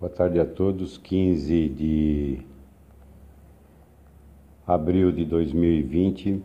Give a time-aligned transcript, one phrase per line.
[0.00, 0.96] Boa tarde a todos.
[0.96, 2.38] 15 de
[4.64, 6.40] abril de 2020.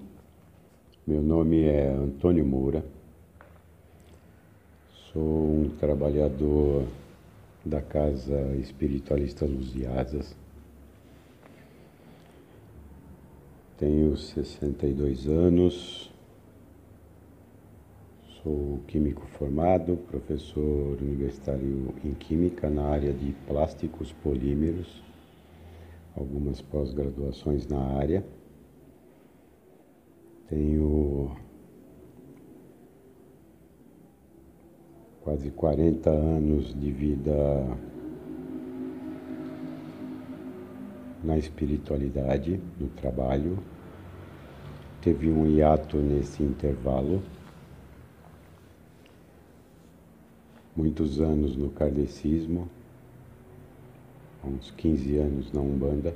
[1.05, 2.83] Meu nome é Antônio Moura.
[4.91, 6.87] Sou um trabalhador
[7.63, 10.35] da Casa Espiritualista Luz de Asas.
[13.77, 16.12] Tenho 62 anos.
[18.43, 25.01] Sou químico formado, professor universitário em Química na área de plásticos polímeros,
[26.13, 28.21] algumas pós-graduações na área.
[30.49, 31.31] Tenho
[35.21, 37.33] quase 40 anos de vida
[41.23, 43.57] na espiritualidade, no trabalho.
[45.01, 47.23] Teve um hiato nesse intervalo
[50.75, 52.69] muitos anos no kardecismo,
[54.43, 56.15] uns 15 anos na Umbanda.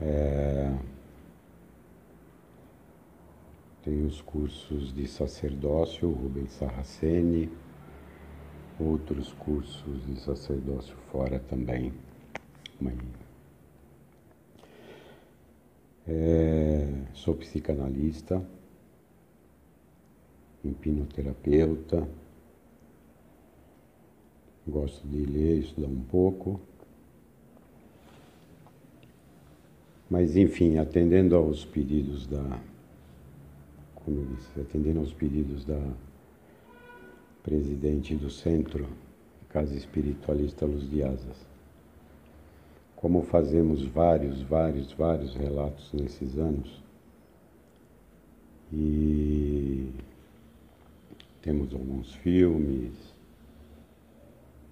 [0.00, 0.72] É...
[3.82, 7.50] Tem os cursos de sacerdócio, Rubens Sarraceni,
[8.78, 11.92] outros cursos de sacerdócio fora também.
[16.06, 16.88] É...
[17.14, 18.42] Sou psicanalista
[20.64, 22.06] hipnoterapeuta,
[24.66, 26.60] gosto de ler, estudar um pouco.
[30.08, 32.60] Mas, enfim, atendendo aos pedidos da.
[33.94, 35.80] Como eu disse, atendendo aos pedidos da
[37.42, 38.86] presidente do centro,
[39.48, 41.46] Casa Espiritualista Luz de Asas.
[42.96, 46.82] Como fazemos vários, vários, vários relatos nesses anos,
[48.72, 49.90] e
[51.42, 52.92] temos alguns filmes,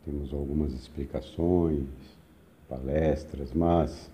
[0.05, 1.87] temos algumas explicações,
[2.69, 4.11] palestras, mas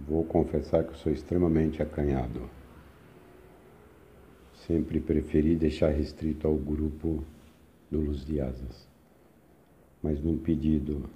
[0.00, 2.48] vou confessar que sou extremamente acanhado.
[4.66, 7.22] Sempre preferi deixar restrito ao grupo
[7.90, 8.88] do Luz de Asas.
[10.02, 11.08] Mas num pedido,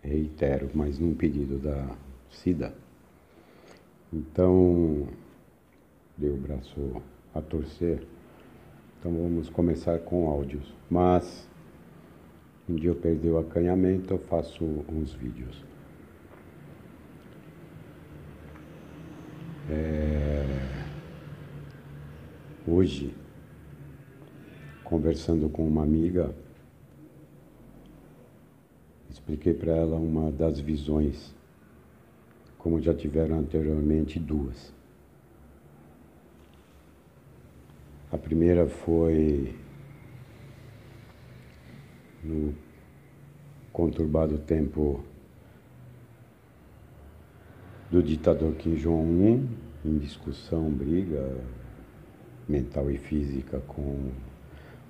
[0.00, 1.96] reitero, mas num pedido da
[2.30, 2.74] Cida.
[4.12, 5.06] Então,
[6.16, 7.02] deu o braço
[7.34, 8.06] a torcer.
[8.98, 10.72] Então vamos começar com áudios.
[10.88, 11.48] Mas
[12.68, 15.62] um dia eu perdi o acanhamento, eu faço uns vídeos.
[19.68, 20.44] É...
[22.66, 23.14] Hoje,
[24.82, 26.34] conversando com uma amiga,
[29.10, 31.34] expliquei para ela uma das visões,
[32.56, 34.72] como já tiveram anteriormente duas.
[38.14, 39.52] A primeira foi
[42.22, 42.54] no
[43.72, 45.02] conturbado tempo
[47.90, 49.48] do ditador Kim Jong-un,
[49.84, 51.40] em discussão, briga
[52.48, 54.12] mental e física com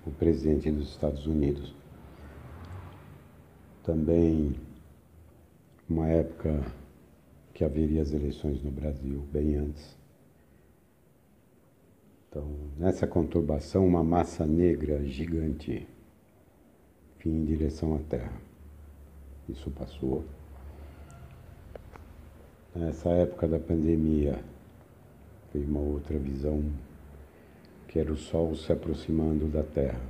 [0.07, 1.75] o presidente dos Estados Unidos.
[3.83, 4.55] Também
[5.89, 6.61] uma época
[7.55, 10.04] que haveria as eleições no Brasil, bem antes.
[12.35, 15.87] Então, nessa conturbação, uma massa negra gigante
[17.21, 18.33] vinha em direção à Terra.
[19.49, 20.25] Isso passou.
[22.75, 24.43] Nessa época da pandemia,
[25.53, 26.65] veio uma outra visão,
[27.87, 30.01] que era o Sol se aproximando da Terra.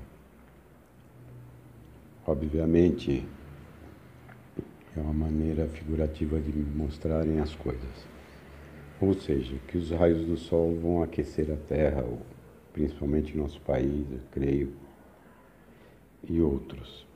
[2.27, 3.23] Obviamente,
[4.97, 8.14] é uma maneira figurativa de mostrarem as coisas.
[9.01, 12.05] Ou seja, que os raios do Sol vão aquecer a Terra,
[12.73, 14.73] principalmente nosso país, eu creio,
[16.29, 17.07] e outros.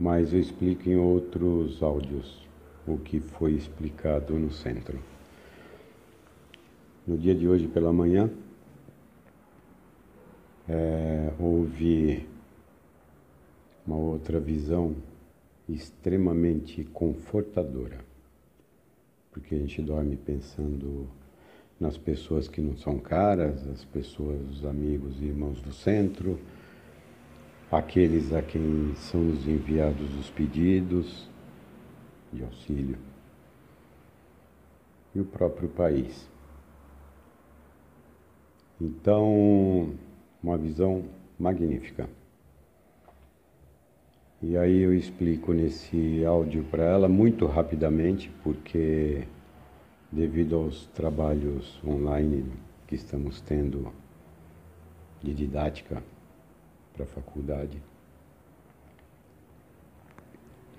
[0.00, 2.48] Mas eu explico em outros áudios
[2.86, 4.98] o que foi explicado no centro.
[7.06, 8.30] No dia de hoje pela manhã,
[10.68, 12.26] é, houve
[13.86, 14.96] uma outra visão
[15.68, 18.11] extremamente confortadora
[19.32, 21.08] porque a gente dorme pensando
[21.80, 26.38] nas pessoas que não são caras, as pessoas, os amigos e irmãos do centro,
[27.70, 31.28] aqueles a quem são nos enviados os pedidos
[32.32, 32.98] de auxílio
[35.14, 36.28] e o próprio país.
[38.80, 39.94] Então,
[40.42, 41.04] uma visão
[41.38, 42.08] magnífica.
[44.42, 49.26] E aí eu explico nesse áudio para ela muito rapidamente, porque
[50.10, 52.44] devido aos trabalhos online
[52.88, 53.92] que estamos tendo
[55.22, 56.02] de didática,
[56.92, 57.80] para a faculdade.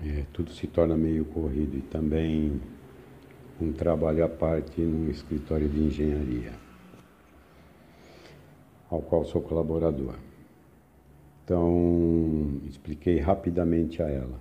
[0.04, 2.60] É, tudo se torna meio corrido e também
[3.60, 6.52] um trabalho à parte num escritório de engenharia,
[8.90, 10.14] ao qual sou colaborador.
[11.44, 14.40] Então, expliquei rapidamente a ela.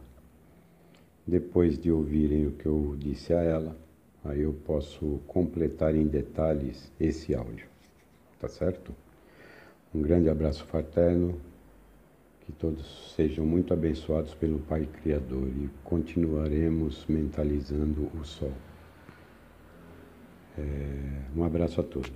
[1.28, 3.76] Depois de ouvirem o que eu disse a ela,
[4.24, 7.68] aí eu posso completar em detalhes esse áudio.
[8.40, 8.96] Tá certo?
[9.94, 11.40] Um grande abraço fraterno.
[12.42, 18.52] Que todos sejam muito abençoados pelo Pai Criador e continuaremos mentalizando o Sol.
[20.58, 22.12] É, um abraço a todos.